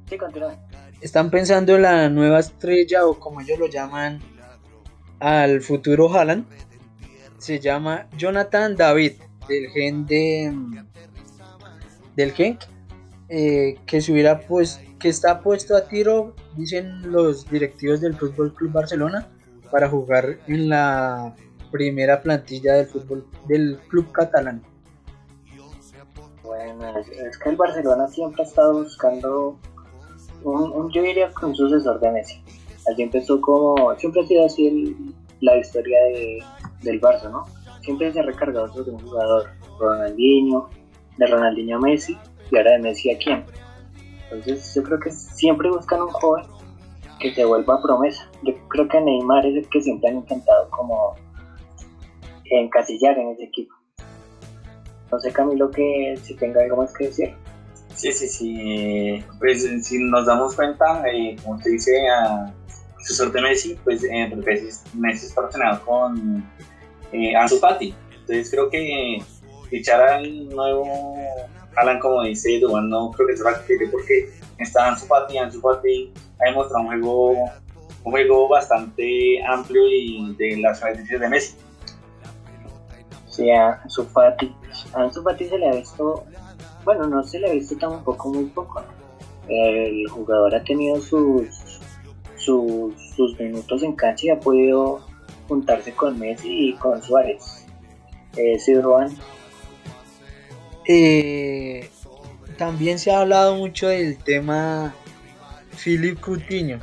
[0.09, 0.57] Sí, continúa.
[1.01, 4.21] Están pensando en la nueva estrella o como ellos lo llaman
[5.21, 6.47] al futuro Haaland
[7.39, 9.13] se llama Jonathan David,
[9.49, 10.53] del gen de.
[12.17, 12.59] del gen
[13.29, 18.55] eh, que se hubiera pues que está puesto a tiro, dicen los directivos del Fútbol
[18.55, 19.29] Club Barcelona,
[19.71, 21.35] para jugar en la
[21.71, 24.63] primera plantilla del fútbol del club catalán.
[26.43, 29.59] Bueno, es que el Barcelona siempre ha estado buscando
[30.45, 32.41] un, yo diría un sucesor de Messi.
[32.89, 34.97] Allí empezó como, siempre ha sido así
[35.41, 36.39] la historia de,
[36.83, 37.45] del Barça, ¿no?
[37.81, 39.51] Siempre se ha recargado sobre un jugador,
[39.81, 40.69] Ronaldinho,
[41.19, 42.17] de Ronaldinho a Messi
[42.51, 43.45] y ahora de Messi a quién.
[44.31, 46.47] Entonces yo creo que siempre buscan un joven
[47.21, 48.29] que se vuelva promesa.
[48.43, 51.15] Yo creo que Neymar es el que siempre han intentado como
[52.51, 53.75] encasillar en ese equipo.
[55.11, 57.35] No sé Camilo que si tenga algo más que decir.
[57.95, 59.25] Sí, sí, sí.
[59.39, 62.53] Pues si nos damos cuenta, eh, como te dice a
[63.03, 64.31] su suerte Messi, pues eh,
[64.95, 66.45] Messi, está relacionado con
[67.13, 67.95] eh, Ansu Fati.
[68.11, 69.23] Entonces creo que
[69.71, 71.17] fichar al nuevo
[71.77, 75.39] Alan, como dice Duan, no creo que se factible porque está Ansu Fati.
[75.39, 77.31] Ansu Fati ha demostrado un juego,
[78.05, 81.55] un juego bastante amplio y de las características de Messi.
[83.37, 84.07] Sí, a Ansu.
[84.15, 86.25] A Ansu se le ha visto
[86.87, 88.81] bueno, no se le ha visto tampoco muy poco.
[89.49, 91.81] El jugador ha tenido sus,
[92.37, 95.05] sus, minutos en cancha y ha podido
[95.49, 97.67] juntarse con Messi y con Suárez.
[98.37, 98.57] Eh,
[100.87, 101.91] eh,
[102.57, 104.95] también se ha hablado mucho del tema
[105.83, 106.79] Philip Coutinho.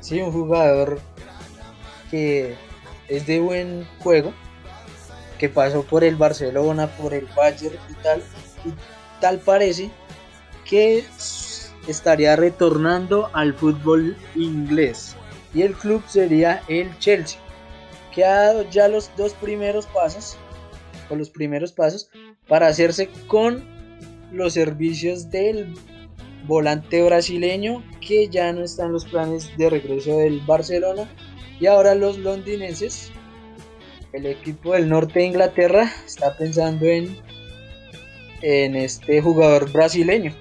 [0.00, 1.00] Sí, un jugador
[2.10, 2.56] que
[3.08, 4.32] es de buen juego,
[5.38, 8.22] que pasó por el Barcelona, por el Bayern y tal,
[9.20, 9.90] tal parece
[10.64, 11.04] que
[11.86, 15.16] estaría retornando al fútbol inglés.
[15.54, 17.40] Y el club sería el Chelsea
[18.16, 20.38] que ha dado ya los dos primeros pasos
[21.10, 22.08] o los primeros pasos
[22.48, 23.62] para hacerse con
[24.32, 25.74] los servicios del
[26.46, 31.08] volante brasileño que ya no están los planes de regreso del Barcelona
[31.60, 33.12] y ahora los londinenses
[34.16, 37.16] el equipo del norte de Inglaterra está pensando en
[38.42, 40.32] en este jugador brasileño.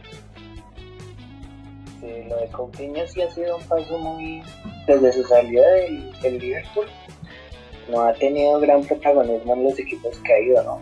[2.00, 4.44] Sí, lo de Coutinho sí ha sido un paso muy.
[4.88, 5.68] desde su salida
[6.22, 6.86] del, Liverpool,
[7.90, 10.82] no ha tenido gran protagonismo en los equipos que ha ido, ¿no?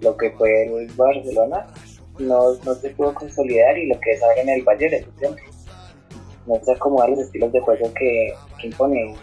[0.00, 1.66] Lo que fue el Barcelona
[2.18, 5.06] no, no se pudo consolidar y lo que es ahora en el Bayern es
[6.46, 9.14] no se acomodan los estilos de juego que, que imponen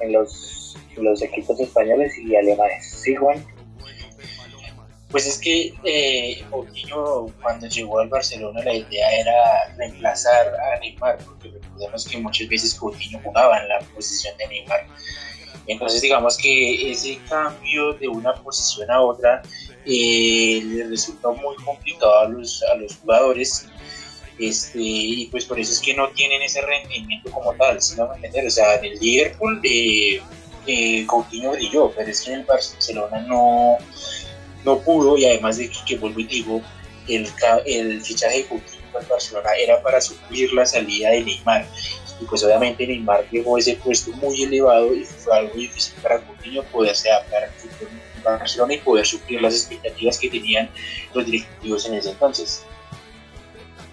[0.00, 0.63] en los,
[0.96, 2.90] los equipos españoles y alemanes.
[3.02, 3.44] ¿Sí, Juan?
[5.10, 6.42] Pues es que eh,
[7.40, 12.74] cuando llegó al Barcelona la idea era reemplazar a Neymar, porque recordemos que muchas veces
[12.74, 14.86] Coutinho jugaba en la posición de Neymar.
[15.68, 19.42] Entonces digamos que ese cambio de una posición a otra
[19.86, 23.68] eh, le resultó muy complicado a los, a los jugadores
[24.38, 28.08] este, y pues por eso es que no tienen ese rendimiento como tal, si no
[28.08, 30.20] me entender, o sea, en el Liverpool eh,
[30.66, 33.78] eh, Coutinho brilló, pero es que en el Barcelona no,
[34.64, 36.62] no pudo y además de que, vuelvo y digo,
[37.08, 37.28] el,
[37.66, 41.66] el fichaje de Coutinho al Barcelona era para suplir la salida de Neymar
[42.20, 46.20] y pues obviamente Neymar llegó a ese puesto muy elevado y fue algo difícil para
[46.20, 50.70] Coutinho poderse adaptar al Barcelona y poder suplir las expectativas que tenían
[51.12, 52.64] los directivos en ese entonces.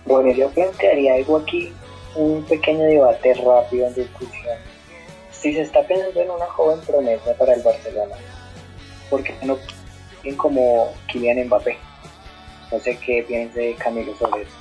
[0.06, 1.72] Bueno, yo plantearía algo aquí,
[2.16, 4.71] un pequeño debate rápido en discusión.
[5.42, 8.16] Si se está pensando en una joven promesa para el Barcelona,
[9.10, 9.58] ¿por qué no
[10.38, 11.78] como Kylian Mbappé.
[12.72, 14.52] No sé qué piense Camilo sobre eso.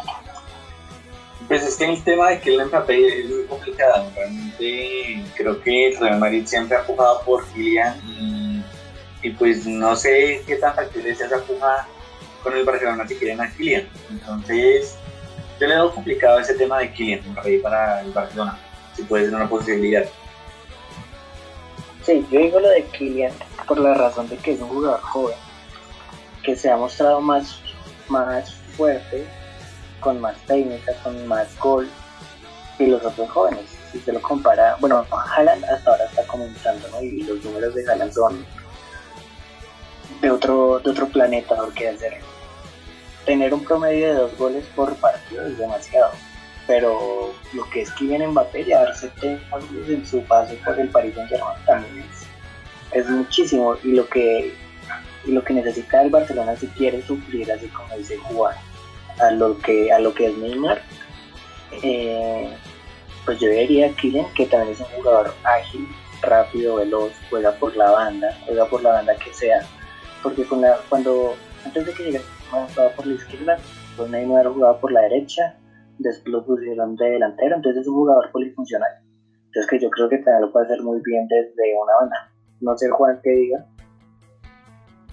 [1.48, 4.10] Pues es que el tema de Kylian Mbappé es muy complicado.
[4.14, 8.64] Realmente creo que el Real Madrid siempre ha empujado por Kylian
[9.22, 11.42] y, pues no sé qué tan factible es esa
[12.42, 13.88] con el Barcelona si quieren a Kylian.
[14.10, 14.96] Entonces
[15.60, 18.58] yo le doy complicado ese tema de Kylian Mbappé para el Barcelona,
[18.96, 20.04] si puede ser una posibilidad.
[22.04, 23.32] Sí, yo digo lo de Kylian
[23.66, 25.36] por la razón de que es un jugador joven
[26.42, 27.60] que se ha mostrado más,
[28.08, 29.26] más fuerte,
[30.00, 31.88] con más técnica, con más gol
[32.78, 33.66] que los otros jóvenes.
[33.92, 37.02] Si se lo compara, bueno, Haaland hasta ahora está comenzando, ¿no?
[37.02, 38.46] Y los números de Haaland son
[40.20, 42.20] de otro, de otro planeta, porque hacer
[43.26, 46.10] tener un promedio de dos goles por partido es demasiado.
[46.70, 51.16] Pero lo que es viene Mbappé, llevarse tres goles en su paso por el Paris
[51.16, 52.28] Saint Germain también es,
[52.96, 53.74] es muchísimo.
[53.82, 54.54] Y lo que
[55.24, 58.54] y lo que necesita el Barcelona si quiere suplir así como dice jugar
[59.18, 60.80] a lo que a lo que es Neymar
[61.82, 62.56] eh,
[63.24, 65.88] pues yo diría Kylian que también es un jugador ágil
[66.22, 69.66] rápido veloz juega por la banda juega por la banda que sea
[70.22, 70.46] porque
[70.88, 73.58] cuando antes de que llegara jugaba por la izquierda
[73.96, 75.56] pues Neymar jugaba por la derecha
[76.00, 78.90] después lo pusieron de delantero entonces es un jugador polifuncional.
[79.46, 82.32] Entonces que yo creo que también lo puede hacer muy bien desde una banda.
[82.60, 83.66] No sé Juan qué diga.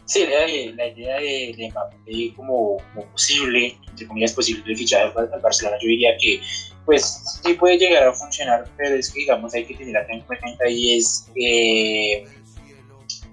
[0.06, 0.39] Sí, la,
[0.76, 2.78] la idea de, de Mbappé como,
[3.12, 6.39] posible, entre comillas posible, fichaje al Barcelona, yo diría que
[6.86, 10.69] pues sí puede llegar a funcionar, pero es que digamos hay que tener en cuenta
[10.69, 12.23] y es que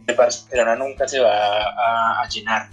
[0.08, 1.30] el Barcelona nunca se va
[2.20, 2.68] a, llenar,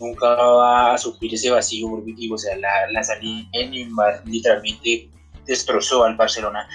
[0.00, 5.08] nunca va a suplir ese vacío o sea, la, la salida de Neymar literalmente
[5.46, 6.68] destrozó al Barcelona.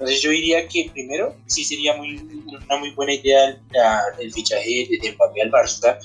[0.00, 3.58] Entonces yo diría que primero sí sería muy, una muy buena idea
[4.18, 5.98] el fichaje de, de Mbappé al Barça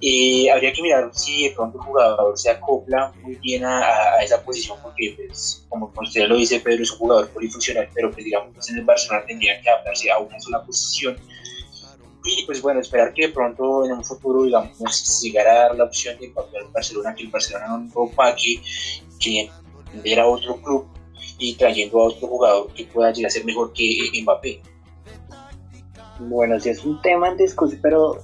[0.00, 4.42] Eh, habría que mirar si de pronto el jugador se acopla muy bien a, esa
[4.44, 8.68] posición, porque, pues, como usted lo dice, Pedro es un jugador polifuncional, pero pues, digamos,
[8.68, 11.16] en el Barcelona tendría que adaptarse a una sola posición.
[12.24, 15.84] Y pues bueno, esperar que de pronto en un futuro, digamos, llegara a dar la
[15.84, 18.62] opción de papel Barcelona, que el Barcelona no opaque,
[19.20, 19.50] que
[19.92, 20.86] vender a otro club
[21.38, 24.62] y trayendo a otro jugador que pueda llegar a ser mejor que Mbappé.
[26.20, 28.18] Bueno, si es un tema en discusión, pero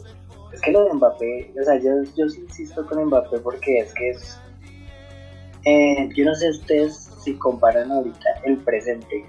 [0.52, 4.10] es que lo de Mbappé, o sea, yo, yo insisto con Mbappé porque es que
[4.10, 4.38] es.
[5.66, 9.26] Eh, yo no sé ustedes si comparan ahorita el presente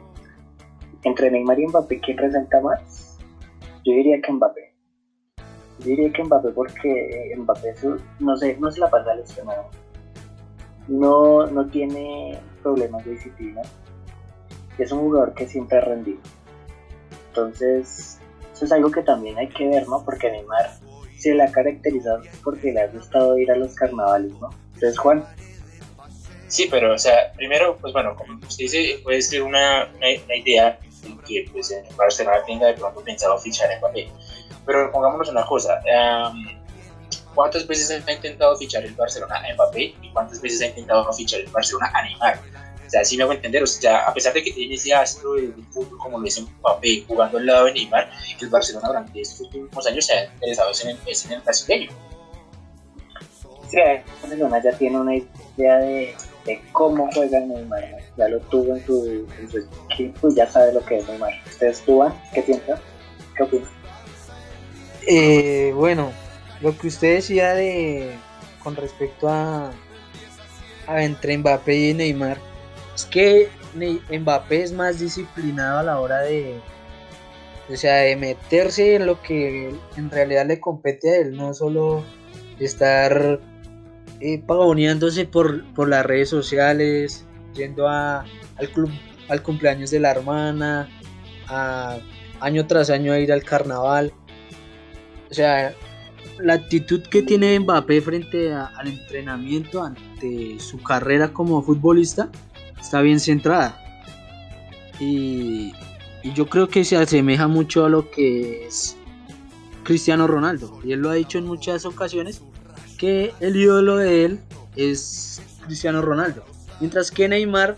[1.03, 3.10] entre Neymar y Mbappé, ¿quién presenta más?
[3.85, 4.73] Yo diría que Mbappé.
[5.79, 7.75] Yo diría que Mbappé porque Mbappé
[8.19, 9.69] no sé, no se la pasa lesionado.
[10.87, 13.61] No, no tiene problemas de disciplina.
[14.77, 16.19] Es un jugador que siempre ha rendido.
[17.29, 18.19] Entonces,
[18.53, 20.03] eso es algo que también hay que ver, ¿no?
[20.03, 20.71] Porque Neymar
[21.17, 24.49] se le ha caracterizado porque le ha gustado ir a los carnavales, ¿no?
[24.73, 25.23] Entonces, Juan.
[26.47, 30.77] Sí, pero, o sea, primero, pues bueno, como usted dice, puede ser una, una, idea
[31.27, 34.11] que pues, en Barcelona tenga de pronto pensado fichar en Mbappé.
[34.65, 35.81] Pero pongámonos una cosa,
[37.33, 41.41] ¿cuántas veces ha intentado fichar el Barcelona a Mbappé y cuántas veces ha intentado fichar
[41.41, 42.39] el Barcelona a Neymar?
[42.85, 45.33] O sea, sí me hago entender, o sea, a pesar de que tiene ese astro
[45.33, 49.41] del fútbol, como lo dice Mbappé, jugando al lado de Neymar, el Barcelona durante estos
[49.41, 51.91] últimos años se ha interesado en el, en el brasileño.
[53.69, 58.75] Sí, el Barcelona ya tiene una idea de, de cómo juega Neymar, ya lo tuvo
[58.75, 59.27] en su,
[59.91, 61.33] equipo y ya sabe lo que es Neymar.
[61.45, 62.79] ¿Ustedes, Tuban, qué piensan?
[63.35, 63.69] ¿Qué opinan?
[65.07, 66.11] Eh, bueno,
[66.61, 68.15] lo que usted decía de
[68.63, 69.71] con respecto a,
[70.87, 72.37] a entre Mbappé y Neymar,
[72.95, 76.59] es que Mbappé es más disciplinado a la hora de,
[77.69, 82.03] o sea, de meterse en lo que en realidad le compete a él, no solo
[82.59, 83.39] estar
[84.21, 88.25] eh, pavoneándose por, por las redes sociales, yendo al
[88.73, 88.91] club,
[89.29, 90.87] al cumpleaños de la hermana,
[91.47, 91.97] a,
[92.39, 94.13] año tras año a ir al carnaval.
[95.29, 95.73] O sea,
[96.39, 102.29] la actitud que tiene Mbappé frente al entrenamiento, ante su carrera como futbolista,
[102.79, 103.79] está bien centrada.
[104.99, 105.73] Y,
[106.35, 108.95] yo creo que se asemeja mucho a lo que es
[109.83, 110.79] Cristiano Ronaldo.
[110.83, 112.43] Y él lo ha dicho en muchas ocasiones
[113.01, 114.39] que el ídolo de él
[114.75, 116.43] es Cristiano Ronaldo.
[116.79, 117.75] Mientras que Neymar,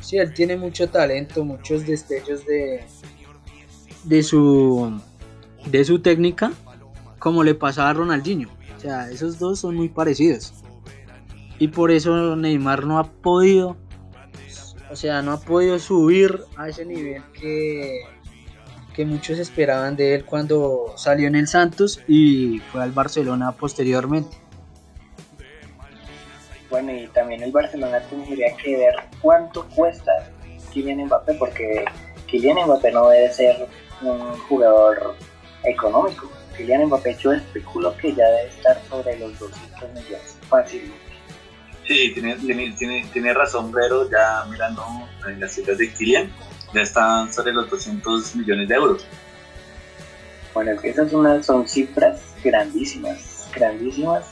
[0.00, 2.84] sí, él tiene mucho talento, muchos destellos de,
[4.02, 5.00] de, su,
[5.64, 6.50] de su técnica,
[7.20, 8.48] como le pasaba a Ronaldinho.
[8.76, 10.52] O sea, esos dos son muy parecidos.
[11.60, 13.76] Y por eso Neymar no ha podido
[14.90, 18.00] o sea, no ha podido subir a ese nivel que,
[18.92, 24.47] que muchos esperaban de él cuando salió en el Santos y fue al Barcelona posteriormente.
[26.80, 30.12] Bueno, y también el Barcelona tendría que ver cuánto cuesta
[30.72, 31.84] Kylian Mbappé, porque
[32.28, 33.66] Kylian Mbappé no debe ser
[34.00, 35.16] un jugador
[35.64, 36.30] económico.
[36.56, 41.00] Kylian Mbappé yo especulo que ya debe estar sobre los 200 millones fácilmente.
[41.88, 44.84] Sí, tiene, tiene, tiene, razón, pero ya mirando
[45.26, 46.30] en las cifras de Kylian,
[46.74, 49.04] ya están sobre los 200 millones de euros.
[50.54, 54.26] Bueno, es que esas son, son cifras grandísimas, grandísimas,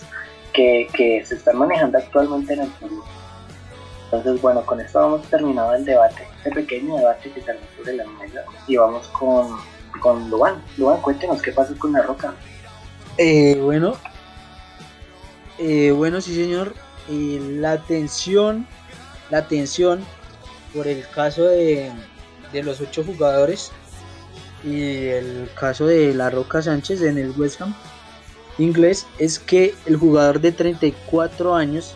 [0.56, 3.04] que, se están manejando actualmente en el fútbol.
[4.06, 8.06] Entonces, bueno, con esto vamos terminado el debate, este pequeño debate que salió sobre la
[8.06, 9.58] mesa, y vamos con,
[10.00, 10.62] con Luan.
[10.76, 12.34] Luan, cuéntenos qué pasó con la roca.
[13.18, 13.94] Eh, bueno,
[15.58, 16.74] eh, bueno, sí, señor
[17.08, 18.66] la atención,
[19.30, 20.04] la atención
[20.74, 21.92] por el caso de,
[22.52, 23.70] los ocho jugadores
[24.64, 27.74] y el caso de La Roca Sánchez en el West Ham
[28.58, 31.94] inglés es que el jugador de 34 años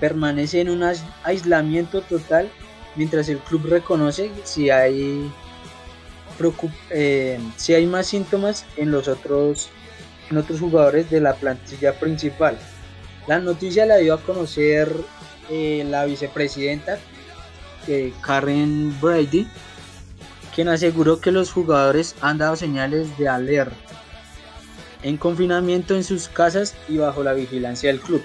[0.00, 0.82] permanece en un
[1.22, 2.50] aislamiento total
[2.96, 5.30] mientras el club reconoce si hay
[6.90, 9.70] eh, si hay más síntomas en los otros
[10.30, 12.58] en otros jugadores de la plantilla principal.
[13.26, 14.92] La noticia la dio a conocer
[15.50, 16.98] eh, la vicepresidenta
[17.86, 19.46] eh, Karen Brady,
[20.54, 23.85] quien aseguró que los jugadores han dado señales de alerta
[25.02, 28.22] en confinamiento en sus casas y bajo la vigilancia del club.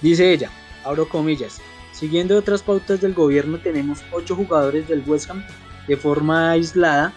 [0.00, 0.50] Dice ella,
[0.84, 1.60] abro comillas,
[1.92, 5.44] siguiendo otras pautas del gobierno tenemos ocho jugadores del West Ham
[5.86, 7.12] de forma aislada,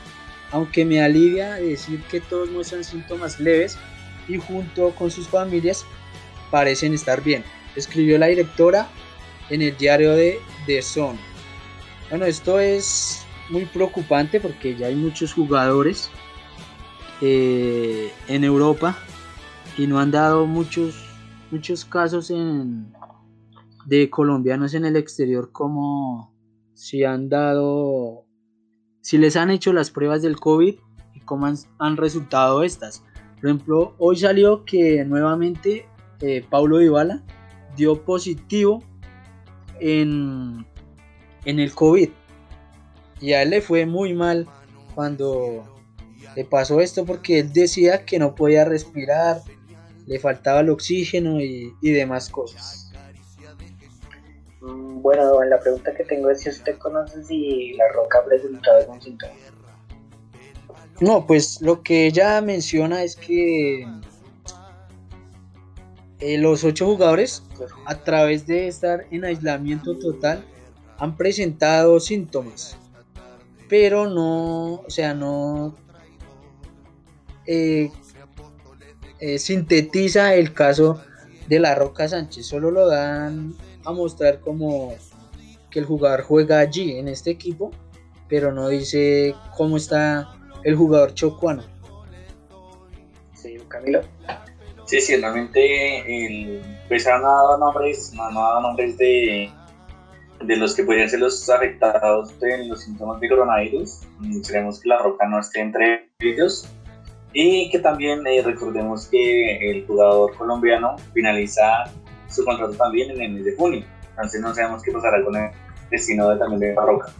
[0.51, 3.77] aunque me alivia decir que todos muestran síntomas leves
[4.27, 5.85] y junto con sus familias
[6.51, 7.43] parecen estar bien,
[7.75, 8.87] escribió la directora
[9.49, 11.17] en el diario de The Sun.
[12.09, 16.09] Bueno, esto es muy preocupante porque ya hay muchos jugadores
[17.25, 18.97] eh, en Europa
[19.77, 21.05] y no han dado muchos,
[21.51, 22.91] muchos casos en,
[23.85, 26.35] de colombianos en el exterior como
[26.73, 28.25] si han dado,
[28.99, 30.75] si les han hecho las pruebas del COVID
[31.13, 31.47] y cómo
[31.79, 33.05] han, resultado estas.
[33.39, 35.85] Por ejemplo, hoy salió que nuevamente
[36.19, 37.23] eh, Paulo Dybala
[37.77, 38.83] dio positivo
[39.79, 40.65] en,
[41.45, 42.09] en el COVID.
[43.21, 44.45] Y a él le fue muy mal
[44.93, 45.72] cuando
[46.35, 49.41] le pasó esto porque él decía que no podía respirar,
[50.05, 52.91] le faltaba el oxígeno y, demás cosas.
[54.61, 58.79] Mm, bueno, la pregunta que tengo es si usted conoce si la roca ha presentado
[58.79, 59.33] algún síntoma.
[61.01, 63.85] No, pues lo que ella menciona es que
[66.19, 67.43] eh, los ocho jugadores,
[67.85, 70.45] a través de estar en aislamiento total,
[70.97, 72.77] han presentado síntomas,
[73.67, 75.75] pero no, o sea, no
[77.45, 77.91] eh,
[79.19, 81.01] eh, sintetiza el caso
[81.47, 83.53] de la Roca Sánchez, solo lo dan
[83.85, 84.95] a mostrar como
[85.69, 87.71] que el jugador juega allí en este equipo,
[88.29, 90.33] pero no dice cómo está
[90.63, 91.63] el jugador chocuano.
[93.33, 94.01] Sí, Camilo.
[94.85, 99.49] Sí, sí, realmente el, pues han dado nombres, han dado nombres de,
[100.43, 104.01] de los que podrían ser los afectados de los síntomas de coronavirus.
[104.39, 106.67] Esperemos que la roca no esté entre ellos.
[107.33, 111.83] Y que también eh, recordemos que el jugador colombiano finaliza
[112.29, 113.83] su contrato también en el mes de junio.
[114.11, 115.49] Entonces no sabemos qué pasará con el
[115.89, 117.11] destino de, también de la roca.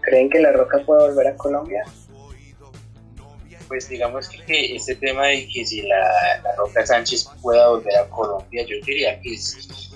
[0.00, 1.84] ¿Creen que la roca puede volver a Colombia?
[3.68, 8.64] pues digamos que, este tema de que si la, Roca Sánchez pueda volver a Colombia,
[8.66, 9.92] yo diría que es,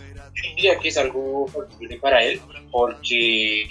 [0.57, 3.65] diría que es algo posible para él, porque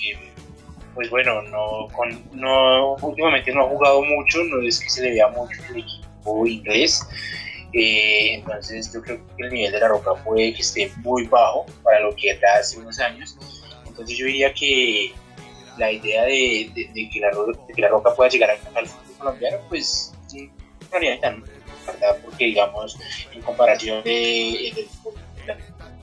[0.93, 1.87] pues bueno, no,
[2.33, 6.47] no últimamente no ha jugado mucho, no es que se le vea mucho el equipo
[6.47, 7.01] inglés.
[7.73, 11.65] Eh, entonces yo creo que el nivel de la roca puede que esté muy bajo
[11.83, 13.37] para lo que era hace unos años.
[13.87, 15.13] Entonces yo diría que
[15.77, 17.31] la idea de, que, la,
[17.73, 20.51] que, la, roca pueda llegar al fútbol colombiano, pues sí,
[20.91, 22.17] ¿verdad?
[22.23, 22.97] Porque digamos,
[23.33, 24.87] en comparación de,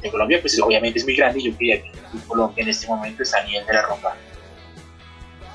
[0.03, 1.91] de, Colombia, pues obviamente es muy grande y yo diría que
[2.27, 4.17] Colombia en este momento está a nivel de la roca.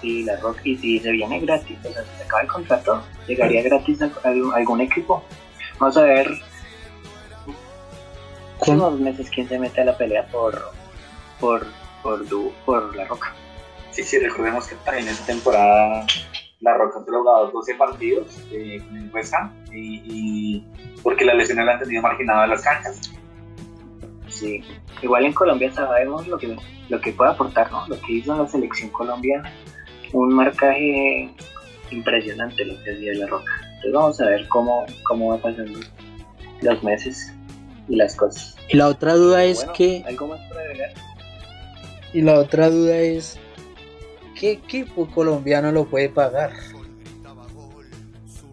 [0.03, 3.01] Sí, la roca, y si se viene gratis, o sea, si se acaba el contrato,
[3.25, 4.11] llegaría gratis a,
[4.53, 5.23] algún equipo.
[5.79, 6.29] Vamos a ver
[8.67, 10.61] unos meses quién se mete a la pelea por
[11.39, 11.65] por
[12.01, 12.21] por,
[12.65, 13.33] por la roca.
[13.91, 16.05] Sí, sí, recordemos que en esta temporada
[16.59, 19.33] la Roca ha jugado 12 partidos eh, con el West
[19.71, 20.65] y,
[21.01, 22.99] porque las lesiones la han tenido marginada en las canchas.
[24.27, 24.61] Sí,
[25.01, 26.57] igual en Colombia sabemos lo que,
[26.89, 27.87] lo que puede aportar, ¿no?
[27.87, 29.49] Lo que hizo la selección colombiana,
[30.13, 31.29] un marcaje
[31.91, 33.51] impresionante lo que hacía la Roca.
[33.75, 35.79] Entonces vamos a ver cómo, cómo va pasando
[36.61, 37.33] los meses
[37.89, 38.55] y las cosas.
[38.69, 40.03] Y la otra duda es que...
[40.07, 40.93] ¿Algo más para agregar?
[42.13, 43.37] Y la otra duda es
[44.39, 46.51] ¿qué equipo colombiano lo puede pagar?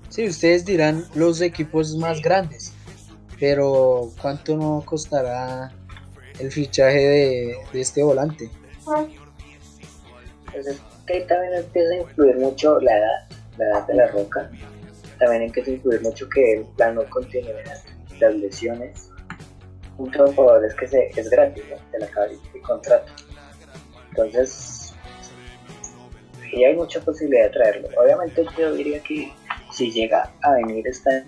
[0.08, 2.72] Sí, ustedes dirán los equipos más grandes,
[3.38, 5.72] pero ¿cuánto no costará
[6.38, 8.50] el fichaje de, este volante?
[8.84, 10.80] Pues es
[11.10, 14.50] que también empieza a influir mucho la edad, la edad de la roca.
[15.18, 17.02] También empieza a influir mucho que el plan no
[18.20, 19.10] las lesiones.
[19.98, 21.76] Muchos jugadores que se, es gratis, ¿no?
[21.90, 23.12] se le acaba el contrato.
[24.10, 24.94] Entonces,
[26.52, 27.88] y hay mucha posibilidad de traerlo.
[28.02, 29.32] Obviamente yo diría que
[29.72, 31.24] si llega a venir está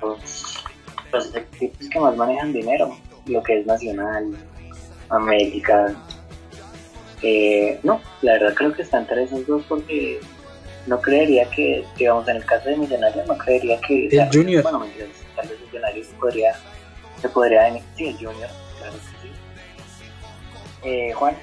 [0.00, 0.64] los,
[1.12, 4.36] los equipos que más manejan dinero, lo que es Nacional,
[5.08, 5.94] América.
[7.22, 10.20] Eh, no, la verdad creo que están entre esos dos porque
[10.86, 14.08] no creería que, digamos, en el caso de Millonarios, no creería que...
[14.08, 14.62] El Junior.
[14.62, 14.84] Bueno,
[15.36, 16.54] tal vez Millonarios podría,
[17.20, 17.82] se podría venir.
[17.96, 19.32] Sí, el Junior, claro que sí.
[20.84, 21.36] Eh, Juan.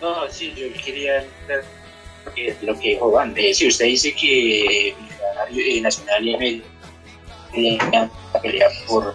[0.00, 1.24] No, sí, yo quería
[2.62, 3.34] lo que dijo Juan.
[3.36, 6.62] Eh, si usted dice que eh, Nacional y
[7.56, 7.78] eh,
[8.34, 9.14] a pelear por,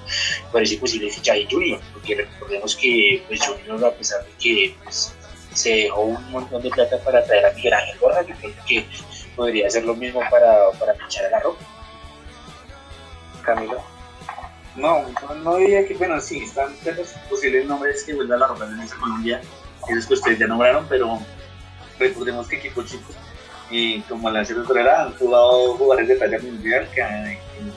[0.52, 5.14] por ese posible fichaje Junior, porque recordemos que pues, Junior, a pesar de que pues,
[5.54, 8.86] se dejó un montón de plata para traer a Miguel Ángel Borja, yo creo que
[9.36, 11.66] podría hacer lo mismo para, para fichar a la Roca.
[13.44, 13.82] Camilo.
[14.76, 15.06] No,
[15.44, 18.88] no, diría que, bueno, sí, están los posibles nombres que vuelva a la Roca en
[18.88, 19.42] Colombia
[19.88, 21.20] esos que ustedes ya nombraron, pero
[21.98, 23.16] recordemos que equipos chicos
[23.70, 27.02] y como la Sierra Torera han jugado jugadores de talla mundial que,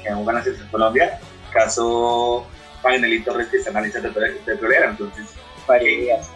[0.02, 1.20] que, han jugado en la Selección Colombia,
[1.52, 2.46] caso
[2.82, 5.34] Paganelli Torres que está en la lista petrolera, entonces
[5.66, 6.30] varias.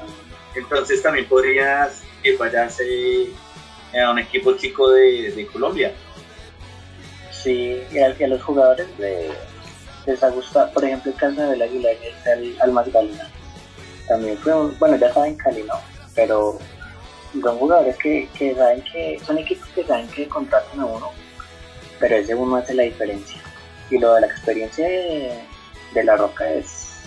[0.55, 2.79] Entonces también podrías que vayas
[4.01, 5.93] a un equipo chico de, de Colombia.
[7.31, 9.31] Sí, y a, a los jugadores de,
[10.07, 13.29] les ha gustado, por ejemplo, el caso de Abel Aguilar y el al Magdalena.
[14.09, 15.75] También fue un, bueno, ya saben Cali, ¿no?
[16.15, 16.59] Pero
[17.43, 21.13] son jugadores que, que saben que, son equipos que saben que contratan a uno,
[21.99, 23.41] pero ese uno hace la diferencia.
[23.91, 27.01] Y lo de la experiencia de, La Roca es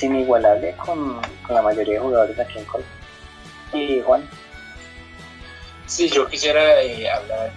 [0.00, 2.92] inigualable con, con la mayoría de jugadores aquí en Colombia.
[3.72, 4.28] Y Juan,
[5.92, 7.52] Sí, yo quisiera eh, hablar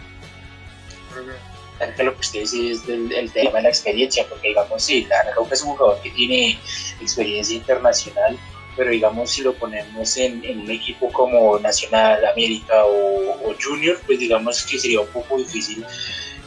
[1.95, 5.05] de lo que usted dice es del el tema de la experiencia, porque digamos, sí,
[5.05, 6.59] la Roca es un jugador que tiene
[6.99, 8.37] experiencia internacional,
[8.75, 13.97] pero digamos, si lo ponemos en, en un equipo como Nacional, América o, o Junior,
[14.05, 15.85] pues digamos que sería un poco difícil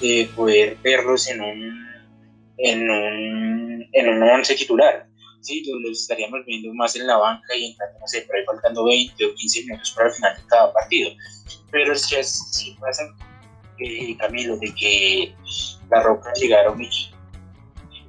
[0.01, 1.87] eh, poder verlos en un,
[2.59, 5.07] en un, en un once titular.
[5.41, 8.85] Sí, los estaríamos viendo más en la banca y entrando, no sé, por ahí faltando
[8.85, 11.11] 20 o 15 minutos para el final de cada partido.
[11.71, 13.03] Pero es que si pasa,
[13.79, 15.35] eh, Camilo, de que
[15.91, 16.33] la Roca
[16.73, 17.17] un equipo,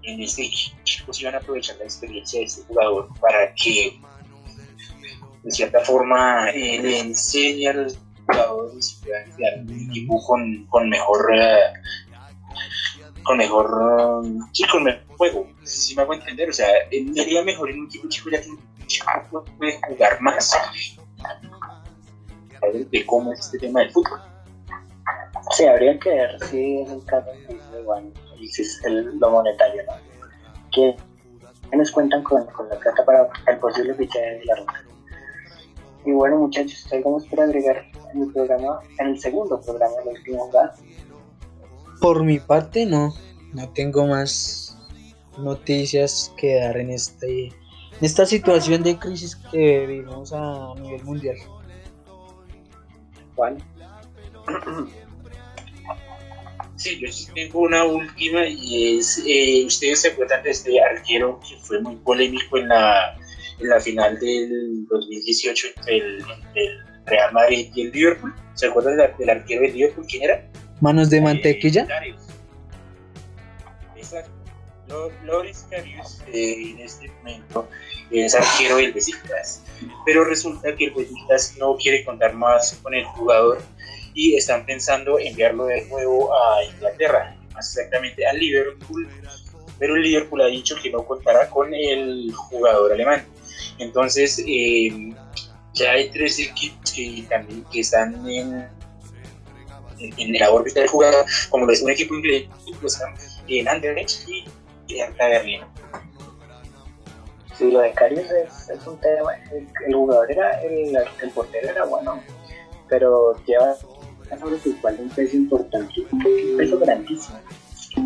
[0.03, 3.99] en este equipo se iban a aprovechar la experiencia de este jugador para que,
[5.43, 9.01] de cierta forma, eh, le enseñe a los jugadores
[9.67, 11.33] un equipo con, con mejor.
[11.35, 11.57] eh,
[13.23, 14.23] con mejor
[14.53, 16.67] sí, con mejor juego, si me hago entender, o sea,
[17.13, 20.51] sería mejor en un equipo chico ya que un chico puede jugar más
[22.89, 24.19] de cómo es este tema del fútbol.
[25.51, 27.27] sí, habría que ver si es el caso
[28.39, 29.93] y si es el- lo monetario, ¿no?
[30.71, 30.95] Que
[31.69, 34.83] quienes cuentan con, con la plata para el posible fichaje de La Roca.
[36.05, 40.17] Y bueno, muchachos, ¿algo más para agregar en el programa, en el segundo programa del
[40.17, 40.75] último jugada?
[41.99, 43.13] Por mi parte, no.
[43.53, 44.77] No tengo más
[45.37, 47.53] noticias que dar en, este, en
[48.01, 51.37] esta situación de crisis que vivimos a nivel mundial.
[53.35, 53.57] Juan.
[56.75, 61.39] Sí, yo sí tengo una última y es, eh, ustedes se acuerdan de este arquero
[61.41, 63.18] que fue muy polémico en la,
[63.59, 66.25] en la final del 2018 entre el,
[67.05, 68.33] Real Madrid y el Liverpool.
[68.53, 70.05] ¿Se acuerdan del, del arquero del Liverpool?
[70.07, 70.45] ¿Quién era?
[70.79, 71.83] Manos de mantequilla.
[71.83, 72.21] Eh, Karius.
[73.95, 74.31] Exacto.
[74.87, 77.67] Lo- Loris Karius eh, en este momento
[78.11, 79.63] es arquero del Besiktas,
[80.05, 83.61] pero resulta que el Besiktas no quiere contar más con el jugador
[84.15, 89.07] y están pensando enviarlo de nuevo a Inglaterra, más exactamente al Liverpool,
[89.77, 93.23] pero el Liverpool ha dicho que no contará con el jugador alemán.
[93.79, 95.13] Entonces, eh,
[95.73, 98.67] ya hay tres equipos que también que están en,
[99.99, 102.47] en la órbita del jugador, como lo es un equipo inglés,
[103.47, 104.27] en Anderlecht
[104.87, 105.61] y Hertha Berlín.
[107.57, 109.33] Sí, lo de Carius es, es un tema.
[109.85, 112.21] El, jugador era, el, portero era bueno,
[112.87, 117.39] pero lleva sobre su un peso importante, un peso grandísimo,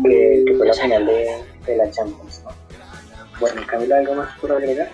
[0.02, 2.42] que, que fue la final de, de la Champions.
[2.44, 2.50] ¿no?
[3.38, 4.90] Bueno, Camilo, ¿algo más por agregar?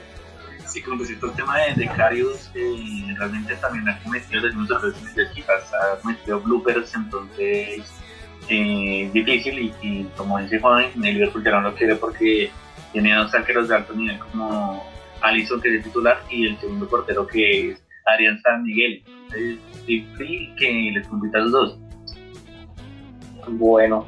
[0.70, 5.26] Sí, con respecto al tema de, de Karius, eh, realmente también ha cometido en el
[5.26, 7.82] equipas, ha cometido bloopers, entonces
[8.48, 12.52] eh, difícil y, como dice Juan, el Liverpool ya no lo quiere porque
[12.92, 14.84] tiene dos arqueros de alto nivel como
[15.22, 19.02] Alisson que es el titular y el segundo portero que es Adrián San Miguel.
[19.06, 21.78] Entonces, difícil que les compita los dos.
[23.48, 24.06] Bueno,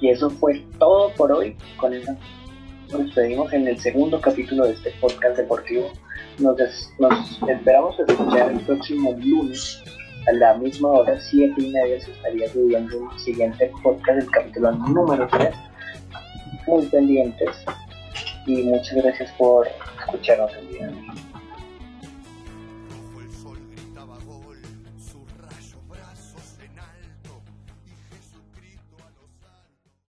[0.00, 1.56] y eso fue todo por hoy.
[1.78, 2.14] Con eso
[2.94, 5.90] nos despedimos en el segundo capítulo de este podcast deportivo.
[6.38, 6.56] Nos,
[6.98, 9.82] nos esperamos escuchar el próximo lunes
[10.28, 14.72] a la misma hora, siete y media, se estaría subiendo el siguiente podcast, el capítulo
[14.72, 15.54] número 3.
[16.66, 17.50] Muy pendientes
[18.46, 19.66] y muchas gracias por
[19.98, 20.90] escucharnos el día.